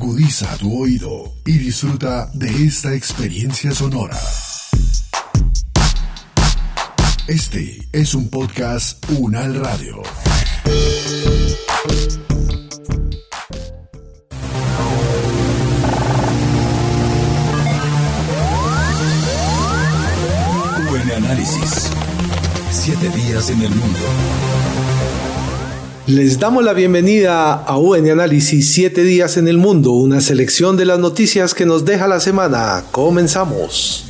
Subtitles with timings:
[0.00, 4.16] Agudiza tu oído y disfruta de esta experiencia sonora.
[7.26, 10.00] Este es un podcast Unal Radio.
[20.88, 21.90] Buen análisis.
[22.70, 23.98] Siete días en el mundo.
[26.08, 30.86] Les damos la bienvenida a UN Análisis 7 días en el mundo, una selección de
[30.86, 32.82] las noticias que nos deja la semana.
[32.92, 34.06] Comenzamos.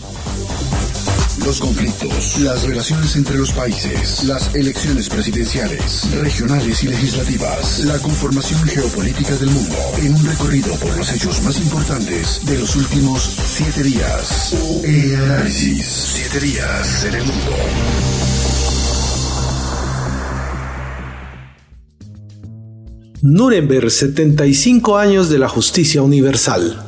[1.44, 8.62] Los conflictos, las relaciones entre los países, las elecciones presidenciales, regionales y legislativas, la conformación
[8.68, 13.82] geopolítica del mundo, en un recorrido por los hechos más importantes de los últimos siete
[13.82, 14.54] días.
[14.84, 15.84] UN Análisis,
[16.14, 17.56] siete días en el mundo.
[23.22, 26.80] Nuremberg, 75 años de la justicia universal.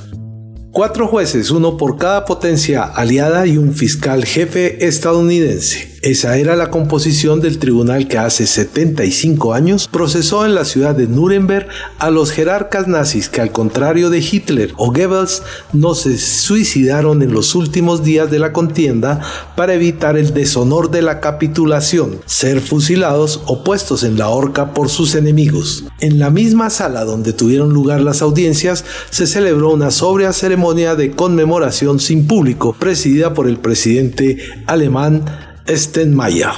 [0.71, 5.90] Cuatro jueces, uno por cada potencia aliada y un fiscal jefe estadounidense.
[6.03, 11.07] Esa era la composición del tribunal que hace 75 años procesó en la ciudad de
[11.07, 15.43] Nuremberg a los jerarcas nazis que al contrario de Hitler o Goebbels
[15.75, 19.21] no se suicidaron en los últimos días de la contienda
[19.57, 24.89] para evitar el deshonor de la capitulación, ser fusilados o puestos en la horca por
[24.89, 25.85] sus enemigos.
[26.01, 31.11] En la misma sala donde tuvieron lugar las audiencias se celebró una sobria ceremonia de
[31.11, 36.53] conmemoración sin público presidida por el presidente alemán Stenmeier.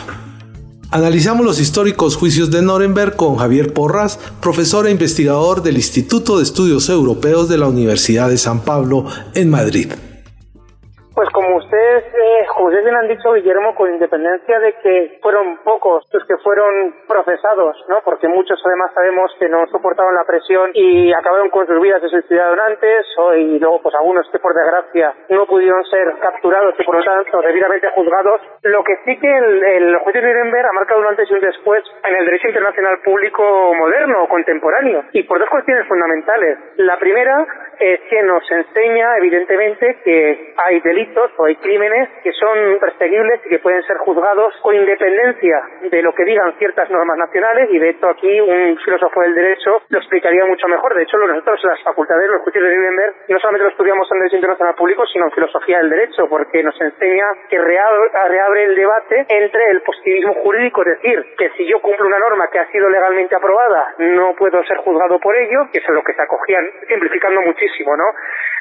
[0.91, 6.43] Analizamos los históricos juicios de Nuremberg con Javier Porras, profesor e investigador del Instituto de
[6.43, 9.93] Estudios Europeos de la Universidad de San Pablo en Madrid.
[11.15, 11.62] Pues como
[12.63, 16.95] como ustedes bien han dicho, Guillermo, con independencia de que fueron pocos los que fueron
[17.09, 17.99] procesados, ¿no?
[18.05, 22.09] Porque muchos además sabemos que no soportaban la presión y acabaron con sus vidas, se
[22.09, 26.85] suicidaron antes, o, y luego pues algunos que por desgracia no pudieron ser capturados y
[26.85, 28.41] por lo tanto debidamente juzgados.
[28.63, 31.41] Lo que sí que el, el juicio de Nuremberg ha marcado un antes y un
[31.41, 36.59] después en el derecho internacional público moderno, contemporáneo, y por dos cuestiones fundamentales.
[36.77, 37.45] La primera
[37.81, 43.48] es que nos enseña, evidentemente, que hay delitos o hay crímenes que son perseguibles y
[43.48, 47.90] que pueden ser juzgados con independencia de lo que digan ciertas normas nacionales y de
[47.90, 50.95] hecho aquí un filósofo del derecho lo explicaría mucho mejor.
[50.95, 54.18] De hecho, nosotros en las facultades, los juicios de Nuremberg, no solamente lo estudiamos en
[54.18, 59.27] Derecho Internacional Público, sino en Filosofía del Derecho, porque nos enseña que reabre, el debate
[59.29, 62.89] entre el positivismo jurídico, es decir, que si yo cumplo una norma que ha sido
[62.89, 67.41] legalmente aprobada, no puedo ser juzgado por ello, que es lo que se acogían, simplificando
[67.42, 68.05] muchísimo, ¿no?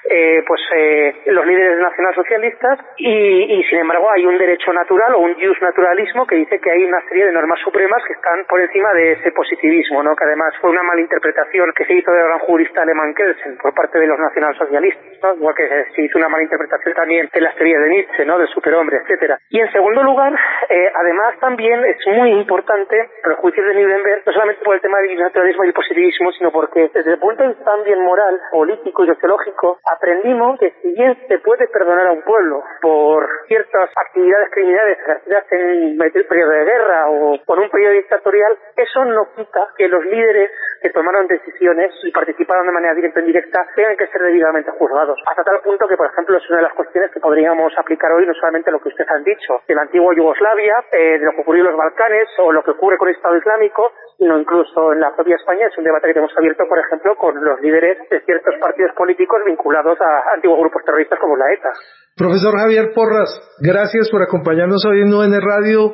[0.10, 5.20] Eh, pues eh, los líderes nacionalsocialistas y, y sin embargo hay un derecho natural o
[5.20, 8.62] un jus naturalismo que dice que hay una serie de normas supremas que están por
[8.62, 10.16] encima de ese positivismo, ¿no?
[10.16, 14.00] que además fue una malinterpretación que se hizo del gran jurista alemán Kelsen por parte
[14.00, 15.36] de los nacionalsocialistas, ¿no?
[15.36, 18.38] igual que se hizo una malinterpretación también de las teorías de Nietzsche, ¿no?
[18.38, 19.40] del superhombre, etcétera.
[19.50, 20.34] Y en segundo lugar,
[20.70, 25.00] eh, además también es muy importante el juicio de Nuremberg, no solamente por el tema
[25.00, 29.04] del naturalismo y el positivismo, sino porque desde el punto de vista también moral, político
[29.04, 33.28] y sociológico, aprendimos que si bien se puede perdonar a un pueblo por
[33.72, 39.06] ciertas actividades criminales ejercidas en un periodo de guerra o por un periodo dictatorial, eso
[39.06, 40.52] no quita que los líderes
[40.82, 45.20] que tomaron decisiones y participaron de manera directa o indirecta tengan que ser debidamente juzgados.
[45.28, 48.26] Hasta tal punto que, por ejemplo, es una de las cuestiones que podríamos aplicar hoy,
[48.26, 51.42] no solamente lo que ustedes han dicho, de la antigua Yugoslavia, eh, de lo que
[51.42, 55.00] ocurrió en los Balcanes o lo que ocurre con el Estado Islámico, sino incluso en
[55.00, 55.68] la propia España.
[55.68, 59.42] Es un debate que tenemos abierto, por ejemplo, con los líderes de ciertos partidos políticos
[59.46, 61.72] vinculados a antiguos grupos terroristas como la ETA.
[62.16, 63.30] Profesor Javier Porras,
[63.60, 65.94] gracias por acompañarnos hoy en UN Radio.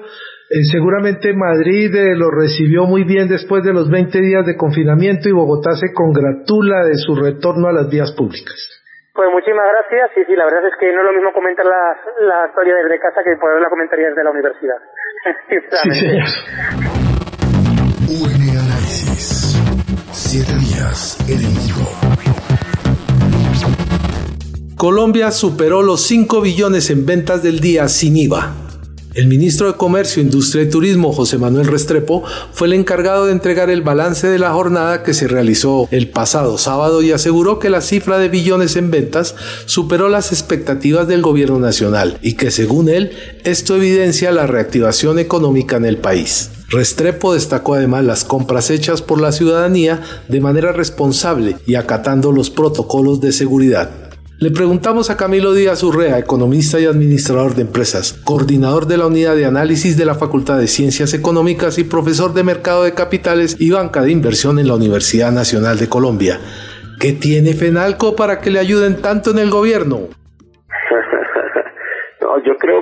[0.50, 5.30] Eh, seguramente Madrid eh, lo recibió muy bien después de los 20 días de confinamiento
[5.30, 8.56] y Bogotá se congratula de su retorno a las vías públicas.
[9.14, 10.12] Pues muchísimas gracias.
[10.16, 13.00] Sí, sí, la verdad es que no es lo mismo comentar la, la historia desde
[13.00, 14.78] casa que poder la comentaría desde la universidad.
[15.50, 16.30] Sí, señor.
[18.08, 19.58] UN Análisis.
[20.14, 22.27] Siete días en el.
[24.78, 28.54] Colombia superó los 5 billones en ventas del día sin IVA.
[29.16, 33.72] El ministro de Comercio, Industria y Turismo, José Manuel Restrepo, fue el encargado de entregar
[33.72, 37.82] el balance de la jornada que se realizó el pasado sábado y aseguró que la
[37.82, 39.34] cifra de billones en ventas
[39.66, 43.14] superó las expectativas del gobierno nacional y que según él
[43.46, 46.52] esto evidencia la reactivación económica en el país.
[46.70, 52.52] Restrepo destacó además las compras hechas por la ciudadanía de manera responsable y acatando los
[52.52, 54.07] protocolos de seguridad.
[54.40, 59.36] Le preguntamos a Camilo Díaz Urrea, economista y administrador de empresas, coordinador de la unidad
[59.36, 63.72] de análisis de la Facultad de Ciencias Económicas y profesor de Mercado de Capitales y
[63.72, 66.40] Banca de Inversión en la Universidad Nacional de Colombia.
[67.00, 70.02] ¿Qué tiene Fenalco para que le ayuden tanto en el gobierno?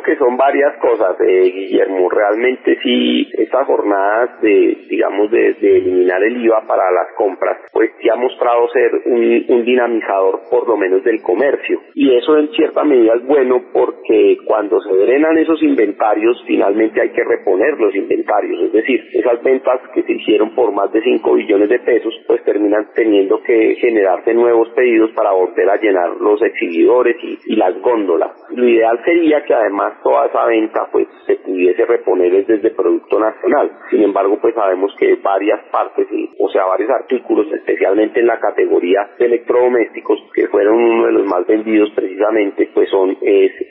[0.05, 2.09] Que son varias cosas, eh, Guillermo.
[2.09, 8.07] Realmente sí, estas jornadas de, digamos, de, eliminar el IVA para las compras, pues sí
[8.09, 11.81] ha mostrado ser un, dinamizador por lo menos del comercio.
[11.95, 17.09] Y eso en cierta medida es bueno porque cuando se drenan esos inventarios, finalmente hay
[17.09, 18.61] que reponer los inventarios.
[18.61, 22.43] Es decir, esas ventas que se hicieron por más de 5 billones de pesos, pues
[22.43, 27.15] terminan teniendo que generarse nuevos pedidos para volver a llenar los exhibidores
[27.45, 28.31] y las góndolas.
[28.51, 33.71] Lo ideal sería que además toda esa venta pues se pudiese reponer desde Producto Nacional.
[33.89, 36.07] Sin embargo, pues sabemos que varias partes,
[36.39, 41.25] o sea, varios artículos, especialmente en la categoría de electrodomésticos, que fueron uno de los
[41.25, 43.17] más vendidos precisamente, pues son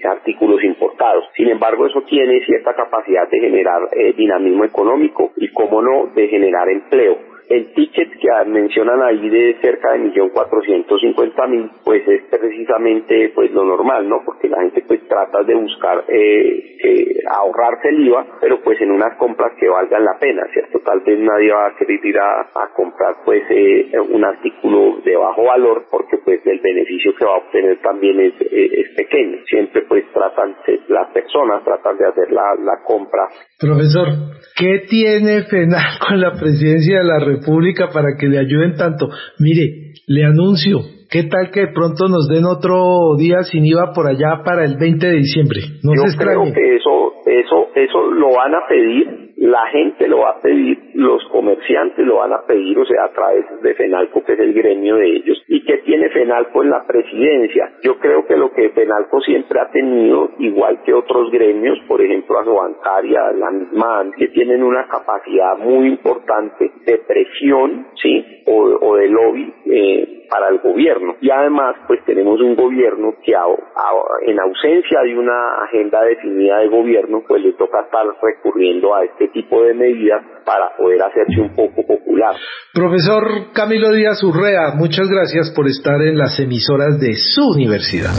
[0.08, 1.24] artículos importados.
[1.36, 6.28] Sin embargo, eso tiene cierta capacidad de generar eh, dinamismo económico y, como no, de
[6.28, 12.06] generar empleo el ticket que mencionan ahí de cerca de millón cuatrocientos cincuenta mil, pues
[12.08, 14.22] es precisamente pues lo normal, ¿no?
[14.24, 19.16] Porque la gente pues trata de buscar eh, ahorrarse el IVA, pero pues en unas
[19.18, 20.80] compras que valgan la pena, ¿cierto?
[20.84, 25.44] Tal vez nadie va a querer ir a, comprar pues eh, un artículo de bajo
[25.44, 29.38] valor porque pues el beneficio que va a obtener también es, eh, es pequeño.
[29.46, 30.56] Siempre pues tratan,
[30.88, 33.28] las personas tratan de hacer la, la compra.
[33.60, 34.08] Profesor,
[34.56, 37.18] ¿qué tiene FENAL con la presidencia de la?
[37.44, 39.08] República para que le ayuden tanto.
[39.38, 40.80] Mire, le anuncio,
[41.10, 44.76] ¿qué tal que de pronto nos den otro día sin IVA por allá para el
[44.78, 45.60] 20 de diciembre?
[45.82, 50.30] No Yo creo que eso, eso, eso lo van a pedir la gente lo va
[50.30, 54.32] a pedir, los comerciantes lo van a pedir, o sea, a través de FENALCO, que
[54.32, 57.74] es el gremio de ellos, y que tiene FENALCO en la presidencia.
[57.82, 62.54] Yo creo que lo que FENALCO siempre ha tenido, igual que otros gremios, por ejemplo,
[62.54, 68.24] Bancaria, la misma, que tienen una capacidad muy importante de presión, ¿sí?
[68.46, 71.16] O, o de lobby, eh, para el gobierno.
[71.20, 77.22] Y además, pues tenemos un gobierno que en ausencia de una agenda definida de gobierno,
[77.26, 81.86] pues le toca estar recurriendo a este tipo de medidas para poder hacerse un poco
[81.86, 82.34] popular.
[82.72, 88.14] Profesor Camilo Díaz Urrea, muchas gracias por estar en las emisoras de su universidad.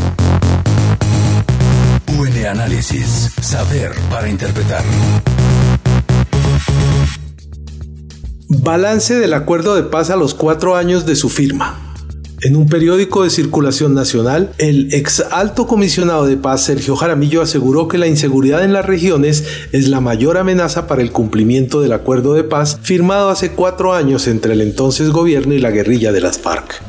[2.17, 4.83] UN Análisis, saber para interpretar.
[8.63, 11.84] Balance del acuerdo de paz a los cuatro años de su firma.
[12.41, 17.87] En un periódico de circulación nacional, el ex alto comisionado de paz Sergio Jaramillo aseguró
[17.87, 22.33] que la inseguridad en las regiones es la mayor amenaza para el cumplimiento del acuerdo
[22.33, 26.37] de paz firmado hace cuatro años entre el entonces gobierno y la guerrilla de las
[26.37, 26.83] FARC.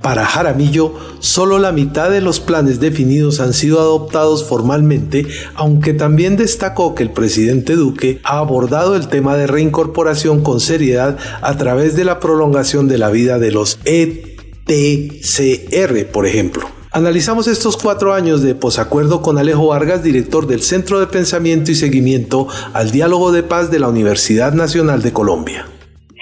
[0.00, 5.26] Para Jaramillo, solo la mitad de los planes definidos han sido adoptados formalmente,
[5.56, 11.18] aunque también destacó que el presidente Duque ha abordado el tema de reincorporación con seriedad
[11.42, 14.27] a través de la prolongación de la vida de los ET
[14.68, 16.64] TCR, por ejemplo.
[16.92, 21.74] Analizamos estos cuatro años de posacuerdo con Alejo Vargas, director del Centro de Pensamiento y
[21.74, 25.64] Seguimiento al Diálogo de Paz de la Universidad Nacional de Colombia.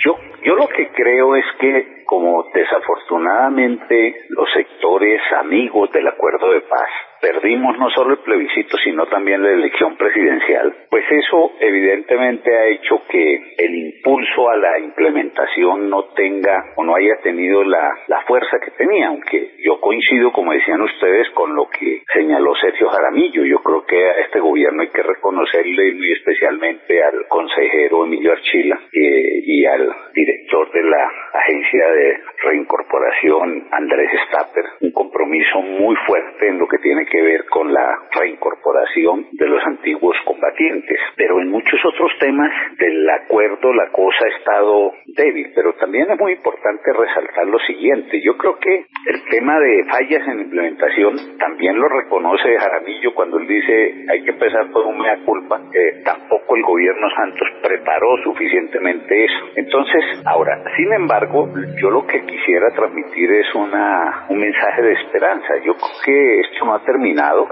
[0.05, 0.15] Yo,
[0.45, 6.89] yo lo que creo es que como desafortunadamente los sectores amigos del acuerdo de paz
[7.27, 13.03] perdimos no solo el plebiscito, sino también la elección presidencial, pues eso evidentemente ha hecho
[13.09, 18.59] que el impulso a la implementación no tenga o no haya tenido la, la fuerza
[18.65, 23.45] que tenía, aunque yo coincido, como decían ustedes, con lo que señaló Sergio Jaramillo.
[23.45, 28.79] Yo creo que a este gobierno hay que reconocerle muy especialmente al consejero Emilio Archila
[28.93, 36.49] eh, y al director de la Agencia de Reincorporación, Andrés Stapper, un compromiso muy fuerte
[36.49, 40.99] en lo que tiene que ver con la reincorporación de los antiguos combatientes.
[41.17, 46.19] Pero en muchos otros temas del acuerdo la cosa ha estado débil, pero también es
[46.19, 48.21] muy importante resaltar lo siguiente.
[48.23, 53.47] Yo creo que el tema de fallas en implementación también lo reconoce Jaramillo cuando él
[53.47, 59.25] dice hay que empezar por un mea culpa, que tampoco el gobierno Santos preparó suficientemente
[59.25, 59.47] eso.
[59.57, 61.49] Entonces, ahora, sin embargo,
[61.81, 65.57] yo lo que quisiera transmitir es una, un mensaje de esperanza.
[65.65, 67.06] Yo creo que esto no ha terminado,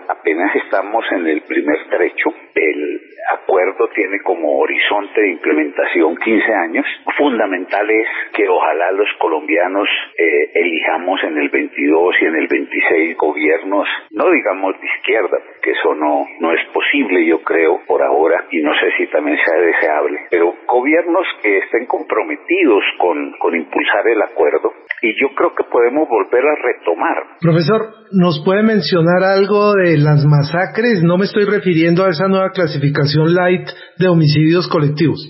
[0.09, 2.31] apenas estamos en el primer trecho.
[2.55, 3.01] El
[3.33, 6.87] acuerdo tiene como horizonte de implementación 15 años.
[7.17, 13.17] Fundamental es que ojalá los colombianos eh, elijamos en el 22 y en el 26
[13.17, 18.47] gobiernos, no digamos de izquierda, porque eso no, no es posible, yo creo, por ahora,
[18.51, 24.07] y no sé si también sea deseable, pero gobiernos que estén comprometidos con, con impulsar
[24.09, 24.73] el acuerdo
[25.05, 27.37] y yo creo que podemos volver a retomar.
[27.41, 31.03] Profesor, ¿nos puede mencionar algo de las masacres?
[31.03, 35.21] No me estoy refiriendo a esa nueva clasificación light de homicidios colectivos.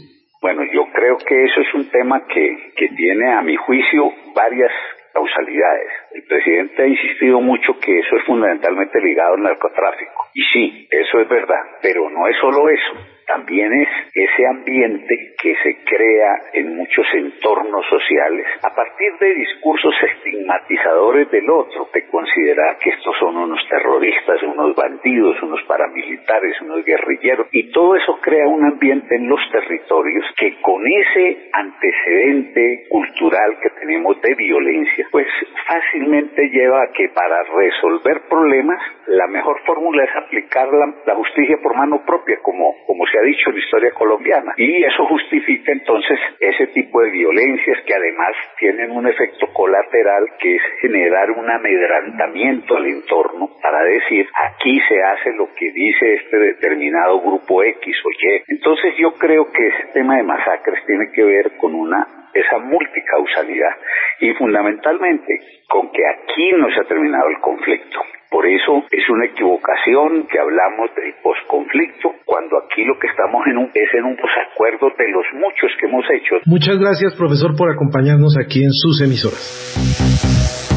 [0.40, 4.70] Bueno, yo creo que eso es un tema que, que tiene, a mi juicio, varias
[5.12, 5.90] causalidades.
[6.12, 10.30] El presidente ha insistido mucho que eso es fundamentalmente ligado al narcotráfico.
[10.34, 15.54] Y sí, eso es verdad, pero no es solo eso también es ese ambiente que
[15.62, 18.46] se crea en muchos entornos sociales.
[18.62, 24.74] A partir de discursos estigmatizadores del otro, de considerar que estos son unos terroristas, unos
[24.74, 30.60] bandidos, unos paramilitares, unos guerrilleros, y todo eso crea un ambiente en los territorios que
[30.60, 35.26] con ese antecedente cultural que tenemos de violencia, pues
[35.66, 41.76] fácilmente lleva a que para resolver problemas la mejor fórmula es aplicar la, justicia por
[41.76, 44.54] mano propia, como, como se ha dicho en la historia colombiana.
[44.56, 50.56] Y eso justifica entonces ese tipo de violencias que además tienen un efecto colateral que
[50.56, 56.38] es generar un amedrantamiento al entorno para decir aquí se hace lo que dice este
[56.38, 58.42] determinado grupo X o Y.
[58.48, 63.76] Entonces yo creo que ese tema de masacres tiene que ver con una esa multicausalidad
[64.20, 65.38] y fundamentalmente
[65.68, 67.98] con que aquí no se ha terminado el conflicto.
[68.30, 73.58] Por eso es una equivocación que hablamos del posconflicto, cuando aquí lo que estamos en
[73.58, 76.36] un, es en un desacuerdo de los muchos que hemos hecho.
[76.46, 80.73] Muchas gracias, profesor, por acompañarnos aquí en sus emisoras.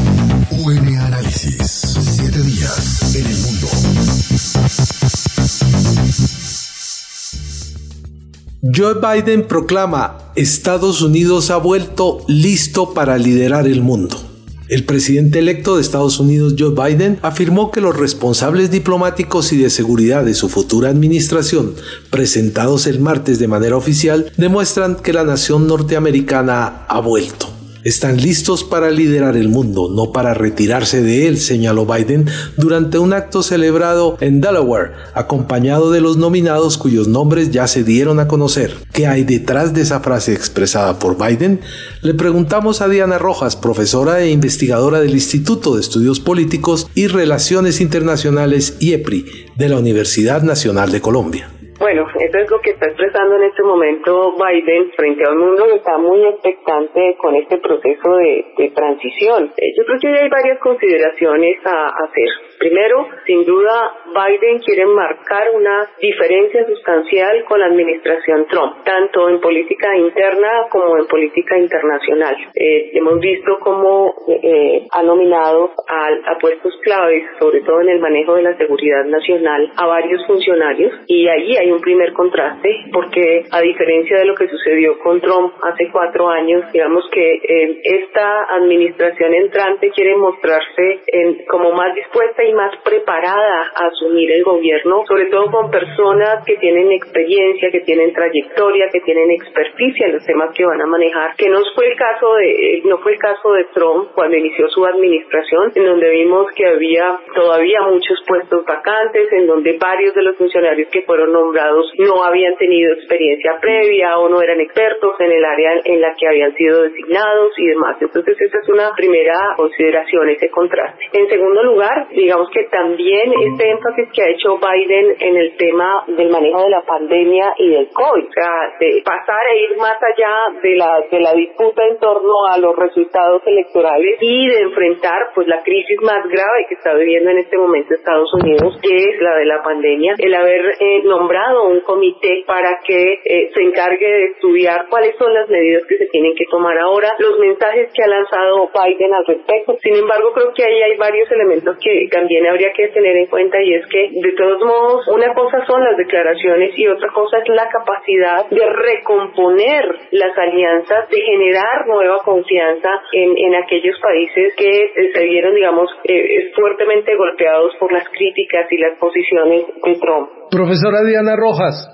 [8.60, 14.20] Joe Biden proclama, Estados Unidos ha vuelto listo para liderar el mundo.
[14.66, 19.70] El presidente electo de Estados Unidos, Joe Biden, afirmó que los responsables diplomáticos y de
[19.70, 21.74] seguridad de su futura administración,
[22.10, 27.57] presentados el martes de manera oficial, demuestran que la nación norteamericana ha vuelto.
[27.84, 33.12] Están listos para liderar el mundo, no para retirarse de él, señaló Biden durante un
[33.12, 38.74] acto celebrado en Delaware, acompañado de los nominados cuyos nombres ya se dieron a conocer.
[38.92, 41.60] ¿Qué hay detrás de esa frase expresada por Biden?
[42.02, 47.80] Le preguntamos a Diana Rojas, profesora e investigadora del Instituto de Estudios Políticos y Relaciones
[47.80, 49.24] Internacionales IEPRI
[49.56, 51.50] de la Universidad Nacional de Colombia.
[51.88, 55.64] Bueno, eso es lo que está expresando en este momento Biden frente a un mundo
[55.64, 59.50] que está muy expectante con este proceso de, transición.
[59.56, 62.28] Eh, yo creo que hay varias consideraciones a hacer.
[62.58, 69.40] Primero, sin duda, Biden quiere marcar una diferencia sustancial con la administración Trump, tanto en
[69.40, 72.36] política interna como en política internacional.
[72.54, 78.00] Eh, hemos visto cómo eh, ha nominado a, a puestos claves, sobre todo en el
[78.00, 83.44] manejo de la seguridad nacional, a varios funcionarios y ahí hay un primer contraste porque
[83.50, 88.44] a diferencia de lo que sucedió con Trump hace cuatro años, digamos que eh, esta
[88.54, 91.00] administración entrante quiere mostrarse
[91.48, 96.56] como más dispuesta y más preparada a asumir el gobierno, sobre todo con personas que
[96.56, 101.34] tienen experiencia, que tienen trayectoria, que tienen experticia en los temas que van a manejar,
[101.36, 104.68] que no fue el caso de eh, no fue el caso de Trump cuando inició
[104.68, 110.22] su administración, en donde vimos que había todavía muchos puestos vacantes, en donde varios de
[110.22, 111.67] los funcionarios que fueron nombrados
[111.98, 116.28] no habían tenido experiencia previa o no eran expertos en el área en la que
[116.28, 117.96] habían sido designados y demás.
[118.00, 121.04] Entonces esa es una primera consideración, ese contraste.
[121.12, 126.04] En segundo lugar, digamos que también este énfasis que ha hecho Biden en el tema
[126.06, 129.98] del manejo de la pandemia y del COVID, o sea, de pasar e ir más
[130.02, 135.30] allá de la, de la disputa en torno a los resultados electorales y de enfrentar
[135.34, 139.20] pues la crisis más grave que está viviendo en este momento Estados Unidos, que es
[139.20, 144.06] la de la pandemia, el haber eh, nombrado un comité para que eh, se encargue
[144.06, 148.02] de estudiar cuáles son las medidas que se tienen que tomar ahora, los mensajes que
[148.02, 149.76] ha lanzado Biden al respecto.
[149.82, 153.60] Sin embargo, creo que ahí hay varios elementos que también habría que tener en cuenta
[153.62, 157.48] y es que, de todos modos, una cosa son las declaraciones y otra cosa es
[157.48, 164.68] la capacidad de recomponer las alianzas, de generar nueva confianza en, en aquellos países que
[164.68, 170.30] eh, se vieron, digamos, eh, fuertemente golpeados por las críticas y las posiciones de Trump.
[170.50, 171.47] Profesora Diana Rojas,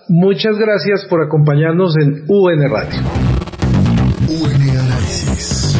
[0.09, 3.01] muchas gracias por acompañarnos en UN Radio.
[4.29, 5.79] UN Análisis.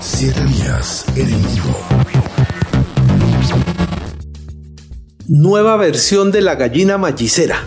[0.00, 1.78] Siete días en el mundo.
[5.28, 7.58] Nueva versión de la gallina mallicera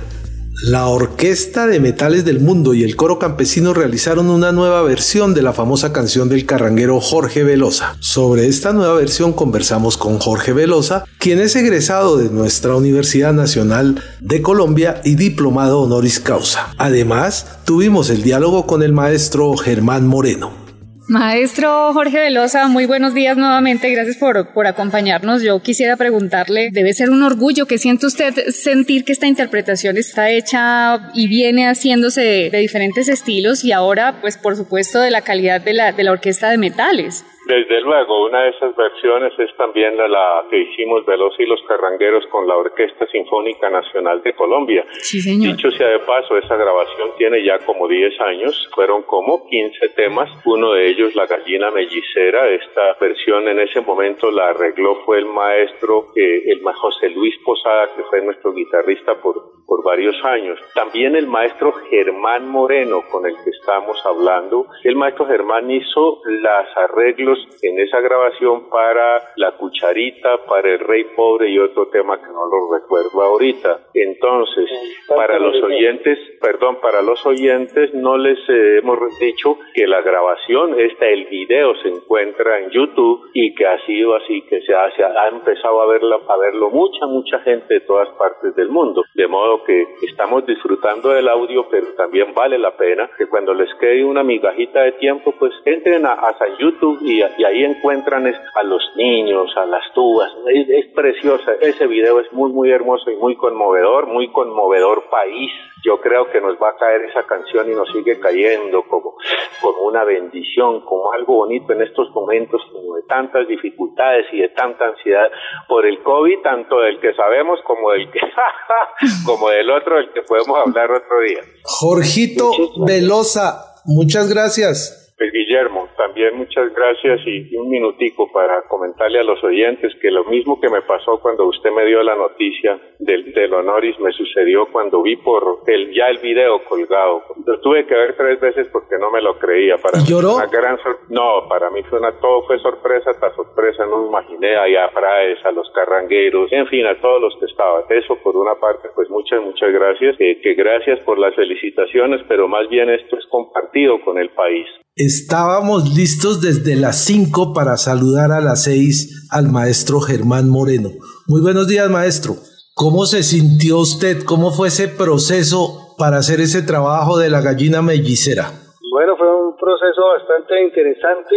[0.66, 5.44] la Orquesta de Metales del Mundo y el Coro Campesino realizaron una nueva versión de
[5.44, 7.96] la famosa canción del carranguero Jorge Velosa.
[8.00, 14.02] Sobre esta nueva versión conversamos con Jorge Velosa, quien es egresado de nuestra Universidad Nacional
[14.22, 16.74] de Colombia y diplomado honoris causa.
[16.80, 20.65] Además, tuvimos el diálogo con el maestro Germán Moreno.
[21.08, 25.44] Maestro Jorge Velosa, muy buenos días nuevamente, gracias por, por acompañarnos.
[25.44, 30.32] Yo quisiera preguntarle, debe ser un orgullo que siente usted sentir que esta interpretación está
[30.32, 35.62] hecha y viene haciéndose de, diferentes estilos y ahora, pues por supuesto, de la calidad
[35.62, 37.24] de la, de la orquesta de metales.
[37.46, 42.26] Desde luego, una de esas versiones es también la, que hicimos Veloz y los Carrangueros
[42.28, 44.84] con la Orquesta Sinfónica Nacional de Colombia.
[44.94, 45.56] Sí, señor.
[45.56, 50.30] Dicho sea de paso, esa grabación tiene ya como 10 años, fueron como 15 temas,
[50.46, 55.26] uno de ellos La Gallina Mellicera, esta versión en ese momento la arregló fue el
[55.26, 60.60] maestro, eh, el José Luis Posada, que fue nuestro guitarrista por, por varios años.
[60.74, 66.76] También el maestro Germán Moreno, con el que estamos hablando, el maestro Germán hizo las
[66.76, 72.28] arreglos en esa grabación para La Cucharita, para El Rey Pobre y otro tema que
[72.28, 73.80] no lo recuerdo ahorita.
[73.94, 74.70] Entonces,
[75.08, 80.80] para los oyentes, perdón, para los oyentes no les eh, hemos dicho que la grabación,
[80.80, 84.86] esta, el video se encuentra en YouTube y que ha sido así, que se ha,
[84.86, 89.04] ha empezado a verlo, a verlo mucha, mucha gente de todas partes del mundo.
[89.14, 93.74] De modo que estamos disfrutando del audio, pero también vale la pena que cuando les
[93.76, 98.64] quede una migajita de tiempo, pues entren a, a YouTube y y, ahí encuentran a
[98.64, 100.32] los niños, a las tubas.
[100.48, 105.52] Es, preciosa, ese video es muy, muy hermoso y muy conmovedor, muy conmovedor país.
[105.84, 109.16] Yo creo que nos va a caer esa canción y nos sigue cayendo como,
[109.62, 114.50] como una bendición, como algo bonito en estos momentos como de tantas dificultades y de
[114.50, 115.28] tanta ansiedad
[115.68, 118.20] por el COVID, tanto del que sabemos como del que,
[119.26, 121.42] como del otro, del que podemos hablar otro día.
[121.64, 122.52] Jorgito
[122.86, 125.06] Velosa, muchas gracias.
[125.18, 130.60] Guillermo, también muchas gracias y un minutico para comentarle a los oyentes que lo mismo
[130.60, 135.02] que me pasó cuando usted me dio la noticia del, del honoris me sucedió cuando
[135.02, 137.22] vi por el, ya el video colgado.
[137.46, 139.78] Lo tuve que ver tres veces porque no me lo creía.
[139.78, 140.36] Para ¿Lloró?
[140.36, 140.78] Una gran
[141.10, 144.90] no, para mí fue una, todo fue sorpresa tras sorpresa, no me imaginé ahí a
[144.90, 147.84] Fraes, a los carrangueros, en fin, a todos los que estaban.
[147.90, 150.16] Eso por una parte, pues muchas, muchas gracias.
[150.20, 154.68] Eh, que gracias por las felicitaciones, pero más bien esto es compartido con el país.
[154.96, 160.90] Estábamos listos desde las 5 para saludar a las 6 al maestro Germán Moreno.
[161.28, 162.36] Muy buenos días, maestro.
[162.74, 164.24] ¿Cómo se sintió usted?
[164.26, 168.52] ¿Cómo fue ese proceso para hacer ese trabajo de la gallina mellicera?
[168.92, 171.36] Bueno, fue un proceso bastante interesante,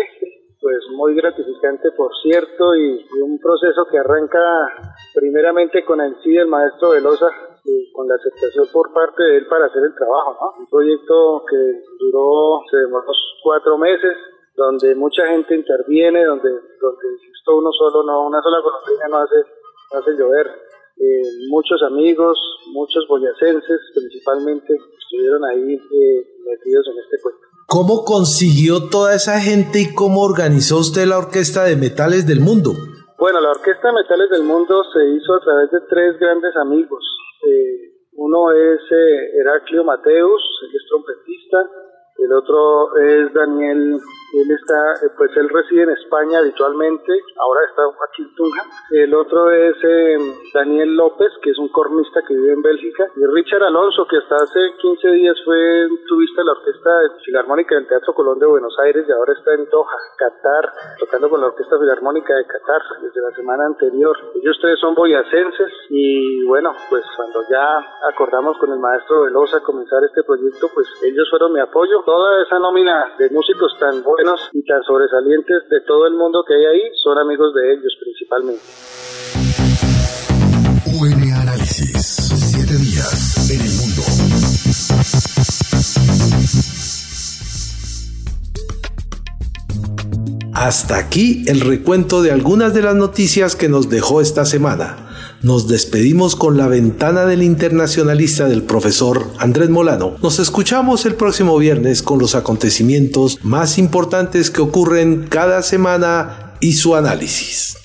[0.61, 4.41] pues muy gratificante, por cierto, y, un proceso que arranca
[5.15, 7.29] primeramente con el sí del maestro Velosa,
[7.93, 10.63] con la aceptación por parte de él para hacer el trabajo, ¿no?
[10.63, 11.57] Un proyecto que
[12.01, 14.17] duró, se demoró cuatro meses,
[14.59, 19.37] donde mucha gente interviene, donde, donde esto uno solo, no, una sola colombiana no hace,
[19.93, 20.47] no hace llover.
[20.99, 22.37] Eh, muchos amigos,
[22.73, 27.41] muchos boyacenses principalmente, estuvieron ahí eh, metidos en este cuento.
[27.69, 32.73] ¿Cómo consiguió toda esa gente y cómo organizó usted la Orquesta de Metales del Mundo?
[33.19, 37.05] Bueno, la Orquesta de Metales del Mundo se hizo a través de tres grandes amigos.
[37.47, 41.71] Eh, uno es eh, Heraclio Mateus, el es trompetista,
[42.19, 44.01] el otro es Daniel,
[44.35, 48.63] él está, eh, pues él reside en España habitualmente, ahora está aquí en Tunja.
[48.91, 53.07] El otro es em, Daniel López, que es un cornista que vive en Bélgica.
[53.17, 56.91] Y Richard Alonso, que hasta hace 15 días fue tuviste la Orquesta
[57.25, 61.41] Filarmónica del Teatro Colón de Buenos Aires y ahora está en Doha, Qatar, tocando con
[61.41, 64.17] la Orquesta Filarmónica de Qatar desde la semana anterior.
[64.35, 67.81] Ellos tres son boyacenses y bueno, pues cuando ya
[68.13, 72.59] acordamos con el maestro Velosa comenzar este proyecto, pues ellos fueron mi apoyo toda esa
[72.59, 74.18] nómina de músicos tan buenos
[74.53, 78.63] y tan sobresalientes de todo el mundo que hay ahí son amigos de ellos principalmente.
[81.01, 82.17] UN Análisis.
[82.35, 84.03] Siete días en el mundo.
[90.53, 95.08] Hasta aquí el recuento de algunas de las noticias que nos dejó esta semana
[95.43, 100.17] nos despedimos con la ventana del internacionalista del profesor Andrés Molano.
[100.23, 106.73] Nos escuchamos el próximo viernes con los acontecimientos más importantes que ocurren cada semana y
[106.73, 107.77] su análisis.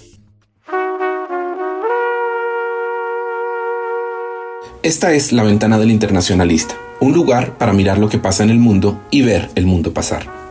[4.81, 8.59] Esta es la ventana del internacionalista, un lugar para mirar lo que pasa en el
[8.59, 10.42] mundo y ver el mundo pasar.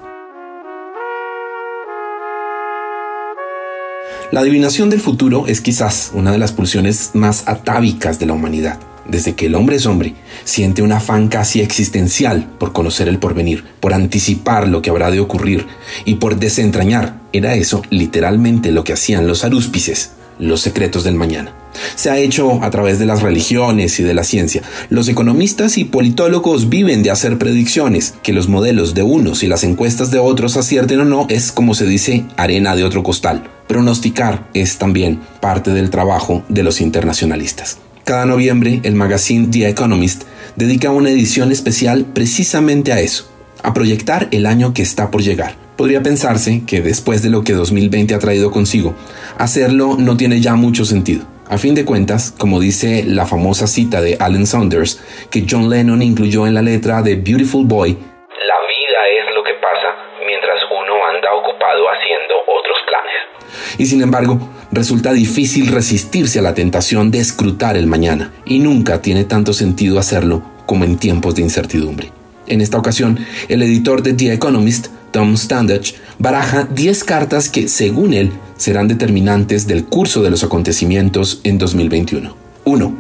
[4.33, 8.79] La adivinación del futuro es quizás una de las pulsiones más atávicas de la humanidad.
[9.07, 10.15] Desde que el hombre es hombre,
[10.45, 15.21] siente un afán casi existencial por conocer el porvenir, por anticipar lo que habrá de
[15.21, 15.67] ocurrir
[16.07, 17.21] y por desentrañar.
[17.35, 21.53] Era eso literalmente lo que hacían los arúspices, los secretos del mañana.
[21.95, 24.63] Se ha hecho a través de las religiones y de la ciencia.
[24.91, 28.15] Los economistas y politólogos viven de hacer predicciones.
[28.23, 31.75] Que los modelos de unos y las encuestas de otros acierten o no es, como
[31.75, 33.45] se dice, arena de otro costal.
[33.69, 37.79] Pronosticar es también parte del trabajo de los internacionalistas.
[38.05, 40.25] Cada noviembre, el magazine The Economist
[40.57, 43.31] dedica una edición especial precisamente a eso,
[43.63, 47.55] a proyectar el año que está por llegar Podría pensarse que después de lo que
[47.55, 48.95] 2020 ha traído consigo,
[49.39, 51.25] hacerlo no tiene ya mucho sentido.
[51.49, 56.03] A fin de cuentas, como dice la famosa cita de Alan Saunders, que John Lennon
[56.03, 60.95] incluyó en la letra de Beautiful Boy, la vida es lo que pasa mientras uno
[61.07, 63.79] anda ocupado haciendo otros planes.
[63.79, 64.39] Y sin embargo,
[64.71, 69.99] resulta difícil resistirse a la tentación de escrutar el mañana, y nunca tiene tanto sentido
[69.99, 72.13] hacerlo como en tiempos de incertidumbre.
[72.47, 78.15] En esta ocasión, el editor de The Economist, Tom Standage, baraja 10 cartas que, según
[78.15, 82.35] él, serán determinantes del curso de los acontecimientos en 2021.
[82.65, 82.95] 1.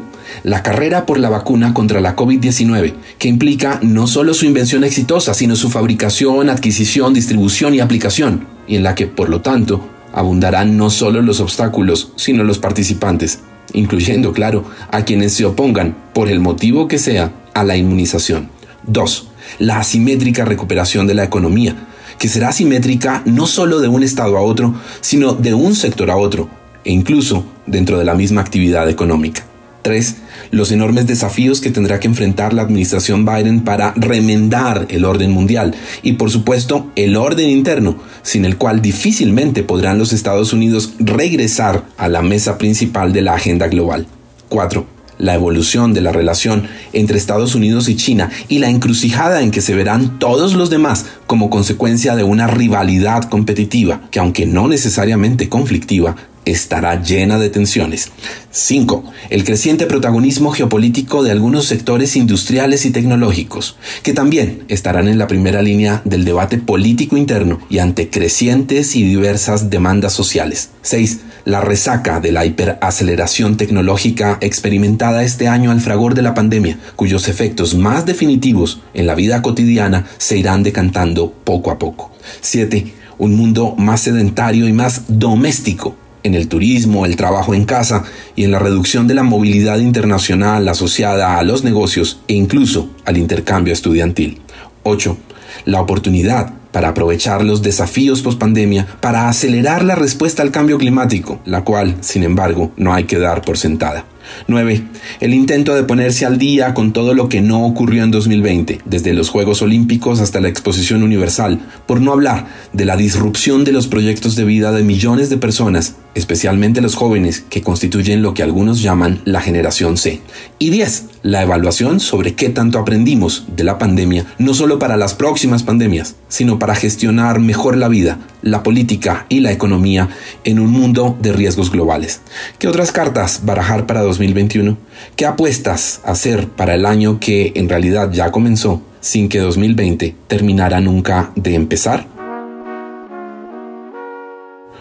[0.45, 5.35] La carrera por la vacuna contra la COVID-19, que implica no solo su invención exitosa,
[5.35, 10.77] sino su fabricación, adquisición, distribución y aplicación, y en la que, por lo tanto, abundarán
[10.77, 13.41] no solo los obstáculos, sino los participantes,
[13.73, 18.51] incluyendo, claro, a quienes se opongan, por el motivo que sea, a la inmunización.
[18.87, 19.29] 2.
[19.59, 21.77] La asimétrica recuperación de la economía,
[22.23, 26.17] que será asimétrica no solo de un estado a otro, sino de un sector a
[26.17, 26.49] otro,
[26.85, 29.45] e incluso dentro de la misma actividad económica.
[29.83, 30.19] 3.
[30.53, 35.75] Los enormes desafíos que tendrá que enfrentar la administración Biden para remendar el orden mundial
[36.05, 41.87] y por supuesto el orden interno, sin el cual difícilmente podrán los Estados Unidos regresar
[41.97, 44.07] a la mesa principal de la agenda global.
[44.49, 44.92] 4
[45.23, 49.63] la evolución de la relación entre Estados Unidos y China y la encrucijada en que
[49.63, 55.49] se verán todos los demás como consecuencia de una rivalidad competitiva que aunque no necesariamente
[55.49, 58.11] conflictiva, estará llena de tensiones.
[58.51, 59.05] 5.
[59.31, 65.29] El creciente protagonismo geopolítico de algunos sectores industriales y tecnológicos, que también estarán en la
[65.29, 70.71] primera línea del debate político interno y ante crecientes y diversas demandas sociales.
[70.83, 76.79] 6 la resaca de la hiperaceleración tecnológica experimentada este año al fragor de la pandemia,
[76.97, 82.13] cuyos efectos más definitivos en la vida cotidiana se irán decantando poco a poco.
[82.41, 82.95] 7.
[83.19, 88.05] Un mundo más sedentario y más doméstico en el turismo, el trabajo en casa
[88.37, 93.17] y en la reducción de la movilidad internacional asociada a los negocios e incluso al
[93.17, 94.41] intercambio estudiantil.
[94.85, 95.17] 8.
[95.65, 101.63] La oportunidad para aprovechar los desafíos post-pandemia, para acelerar la respuesta al cambio climático, la
[101.63, 104.05] cual, sin embargo, no hay que dar por sentada.
[104.49, 104.83] 9.
[105.21, 109.15] El intento de ponerse al día con todo lo que no ocurrió en 2020, desde
[109.15, 113.87] los Juegos Olímpicos hasta la Exposición Universal, por no hablar de la disrupción de los
[113.87, 118.83] proyectos de vida de millones de personas, especialmente los jóvenes que constituyen lo que algunos
[118.83, 120.21] llaman la generación C.
[120.59, 121.07] Y 10.
[121.23, 126.17] La evaluación sobre qué tanto aprendimos de la pandemia, no solo para las próximas pandemias,
[126.29, 130.09] sino para gestionar mejor la vida, la política y la economía
[130.45, 132.21] en un mundo de riesgos globales.
[132.59, 134.77] ¿Qué otras cartas barajar para 2021?
[135.17, 140.81] ¿Qué apuestas hacer para el año que en realidad ya comenzó sin que 2020 terminara
[140.81, 142.07] nunca de empezar?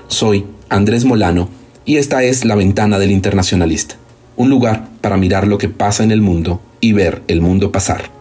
[0.08, 1.50] Soy Andrés Molano
[1.86, 3.95] y esta es La Ventana del Internacionalista,
[4.36, 8.21] un lugar para mirar lo que pasa en el mundo y ver el mundo pasar.